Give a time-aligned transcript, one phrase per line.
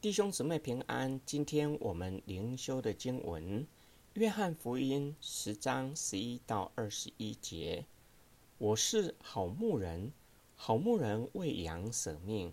[0.00, 1.20] 弟兄姊妹平安。
[1.26, 3.60] 今天我们灵修的经文，
[4.14, 7.84] 《约翰福音》十章十一到二十一节。
[8.56, 10.10] 我是好牧人，
[10.56, 12.50] 好牧人为羊舍命。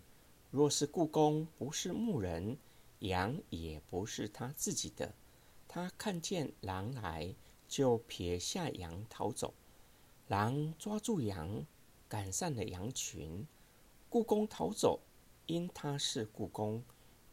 [0.51, 2.57] 若是雇工不是牧人，
[2.99, 5.13] 羊也不是他自己的。
[5.69, 7.33] 他看见狼来，
[7.69, 9.53] 就撇下羊逃走。
[10.27, 11.65] 狼抓住羊，
[12.09, 13.47] 赶散了羊群。
[14.09, 14.99] 雇工逃走，
[15.45, 16.83] 因他是雇工。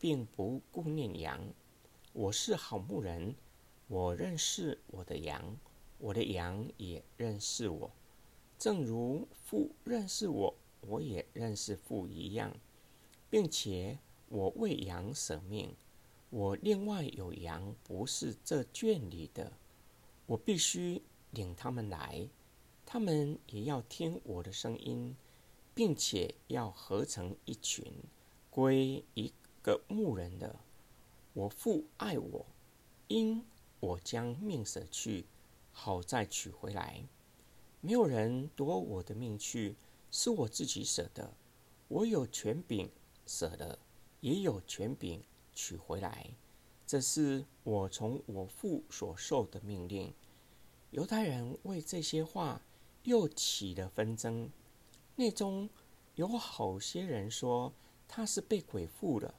[0.05, 1.41] 并不顾念羊。
[2.13, 3.35] 我是好牧人，
[3.89, 5.57] 我认识我的羊，
[5.97, 7.91] 我的羊也认识我，
[8.59, 12.55] 正如父认识我，我也认识父一样，
[13.31, 13.99] 并且
[14.29, 15.75] 我为羊舍命。
[16.29, 19.55] 我另外有羊，不是这圈里的，
[20.27, 21.01] 我必须
[21.31, 22.29] 领他们来，
[22.85, 25.17] 他们也要听我的声音，
[25.73, 27.91] 并且要合成一群，
[28.51, 29.33] 归一
[29.65, 30.61] 个牧人的，
[31.33, 32.47] 我父爱我，
[33.09, 33.43] 因
[33.81, 35.25] 我将命舍去，
[35.73, 37.03] 好再取回来。
[37.81, 39.77] 没有人夺我的命去，
[40.11, 41.33] 是我自己舍的。
[41.89, 42.91] 我有权柄
[43.27, 43.79] 舍的，
[44.21, 45.23] 也有权柄
[45.55, 46.29] 取回来。
[46.87, 50.13] 这是我从我父所受的命令。
[50.91, 52.61] 犹太人为这些话
[53.05, 54.51] 又起了纷争，
[55.17, 55.71] 内中
[56.17, 57.73] 有好些人说
[58.07, 59.35] 他是被鬼附了。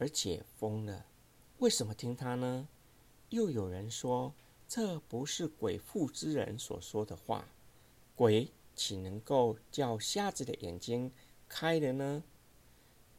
[0.00, 1.04] 而且疯了，
[1.58, 2.66] 为什么听他呢？
[3.28, 4.32] 又有人说，
[4.66, 7.46] 这不是鬼附之人所说的话，
[8.16, 11.12] 鬼岂能够叫瞎子的眼睛
[11.50, 12.24] 开了呢？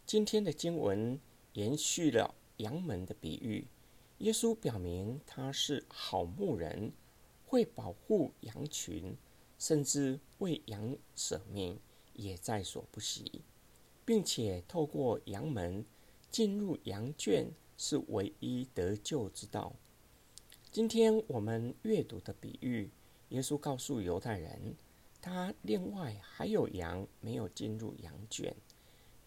[0.08, 1.20] 今天的经文
[1.54, 3.68] 延续了羊门的比喻，
[4.18, 6.94] 耶稣表明他是好牧人，
[7.46, 9.16] 会保护羊群，
[9.59, 11.80] 甚至为羊舍命，
[12.14, 13.44] 也在所不惜，
[14.04, 15.86] 并且透过羊门。
[16.32, 19.76] 进入羊圈是唯一得救之道。
[20.72, 22.90] 今天我们阅读的比喻，
[23.30, 24.75] 耶稣告诉犹太人，
[25.22, 28.56] 他另外还有羊没有进入羊圈，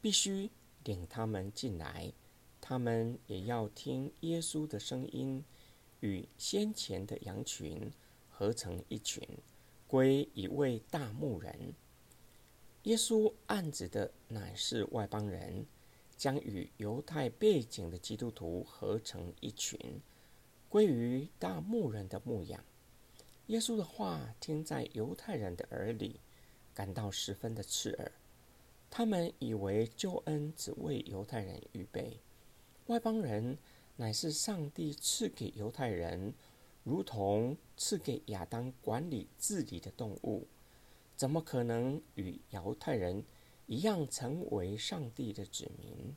[0.01, 0.51] 必须
[0.85, 2.11] 领他们进来，
[2.59, 5.45] 他们也要听耶稣的声音，
[6.01, 7.93] 与先前的羊群
[8.31, 9.23] 合成一群，
[9.87, 11.75] 归一位大牧人。
[12.85, 15.67] 耶稣暗指的乃是外邦人。
[16.17, 19.79] 将与犹太背景的基督徒合成一群，
[20.69, 22.65] 归于大牧人的牧养。
[23.49, 26.21] 耶稣的话听在犹太人的耳里，
[26.73, 28.13] 感到十分的刺耳。
[28.91, 32.21] 他们以为救恩只为犹太人预备，
[32.87, 33.59] 外邦人
[33.97, 36.33] 乃是上帝赐给犹太人，
[36.85, 40.47] 如同赐给亚当管理治理的动物，
[41.17, 43.25] 怎么可能与犹太人
[43.67, 46.15] 一样成为上帝的子民。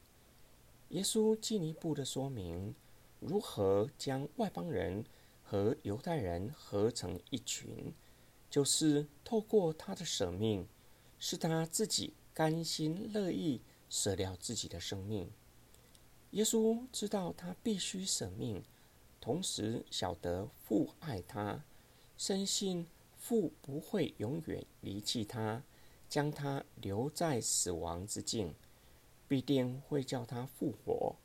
[0.89, 2.73] 耶稣进一步的说明，
[3.19, 5.03] 如何将外邦人
[5.43, 7.93] 和犹太人合成一群，
[8.49, 10.67] 就是透过他的舍命，
[11.19, 15.29] 是他自己甘心乐意舍掉自己的生命。
[16.31, 18.63] 耶稣知道他必须舍命，
[19.19, 21.63] 同时晓得父爱他，
[22.17, 22.87] 深信
[23.17, 25.63] 父不会永远离弃他。
[26.09, 28.53] 将他留在死亡之境，
[29.27, 31.15] 必定会叫他复活。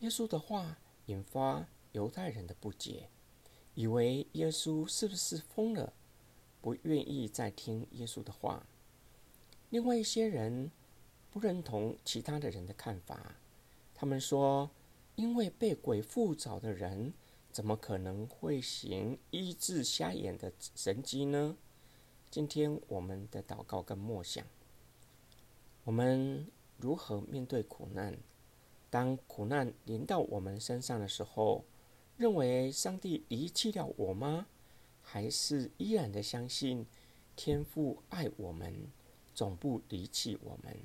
[0.00, 3.08] 耶稣的话引发犹太人的不解，
[3.74, 5.92] 以为耶稣是不是疯了，
[6.60, 8.66] 不愿意再听耶稣的话。
[9.70, 10.70] 另外一些人
[11.30, 13.36] 不认同其他的人的看法，
[13.94, 14.70] 他们说，
[15.16, 17.12] 因为被鬼附着的人，
[17.50, 21.56] 怎么可能会行医治瞎眼的神迹呢？
[22.34, 24.44] 今天我们的祷告跟默想，
[25.84, 28.18] 我们如何面对苦难？
[28.90, 31.64] 当苦难临到我们身上的时候，
[32.16, 34.48] 认为上帝离弃了我吗？
[35.00, 36.84] 还是依然的相信
[37.36, 38.90] 天父爱我们，
[39.32, 40.76] 总不离弃我们？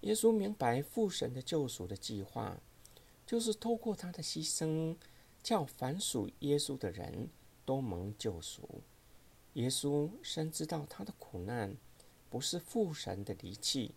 [0.00, 2.58] 耶稣明白父神的救赎的计划，
[3.26, 4.96] 就是透过他的牺牲，
[5.42, 7.28] 叫凡属耶稣的人
[7.66, 8.66] 都蒙救赎。
[9.58, 11.76] 耶稣深知道他的苦难
[12.30, 13.92] 不是父神的离弃，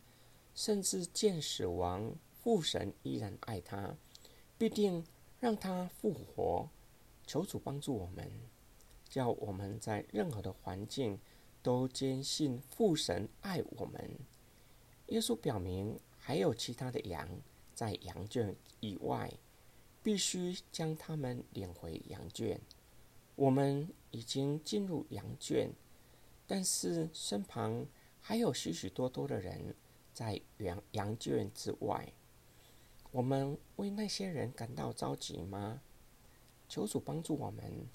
[0.55, 3.95] 甚至见死亡，父神依然爱他，
[4.57, 5.05] 必定
[5.39, 6.67] 让他复活。
[7.27, 8.31] 求主帮助我们，
[9.07, 11.19] 叫我们在任何的环境
[11.61, 14.19] 都坚信父神爱我们。
[15.09, 17.29] 耶稣表明还有其他的羊
[17.75, 19.31] 在羊圈以外，
[20.01, 22.59] 必须将他们领回羊圈。
[23.41, 25.71] 我们已经进入羊圈，
[26.45, 27.87] 但是身旁
[28.19, 29.73] 还有许许多多的人
[30.13, 32.13] 在羊羊圈之外。
[33.09, 35.81] 我们为那些人感到着急吗？
[36.69, 37.87] 求主帮助我们，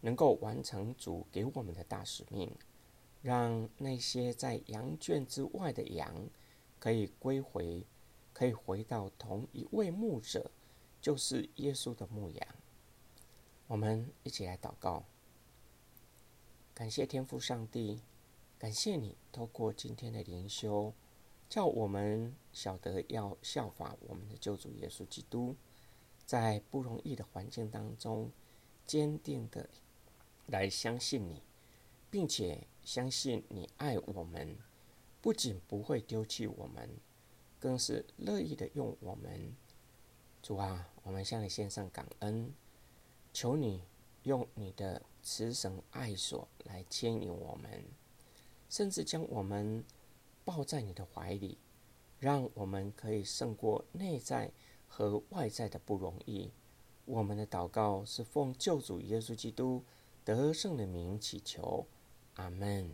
[0.00, 2.50] 能够完成主给我们的大使命，
[3.22, 6.28] 让那些在羊圈之外的羊
[6.80, 7.86] 可以归回，
[8.32, 10.50] 可以回到同一位牧者，
[11.00, 12.48] 就是耶稣的牧羊。
[13.68, 15.04] 我们一起来祷告，
[16.72, 18.00] 感谢天父上帝，
[18.58, 20.94] 感谢你透过今天的灵修，
[21.50, 25.54] 叫我们晓得要效法我们的救主耶稣基督。
[26.24, 28.30] 在不容易的环境当中，
[28.86, 29.68] 坚定的
[30.46, 31.42] 来相信你，
[32.10, 34.56] 并且相信你爱我们，
[35.20, 36.88] 不仅不会丢弃我们，
[37.60, 39.54] 更是乐意的用我们。
[40.42, 42.54] 主啊，我们向你献上感恩，
[43.40, 43.84] 求你
[44.24, 47.84] 用你的慈神爱所来牵引我们，
[48.68, 49.84] 甚至将我们
[50.44, 51.56] 抱在你的怀里，
[52.18, 54.50] 让我们可以胜过内在。
[54.88, 56.50] 和外在的不容易，
[57.04, 59.84] 我们的祷告是奉救主耶稣基督
[60.24, 61.86] 得胜的名祈求，
[62.34, 62.90] 阿门。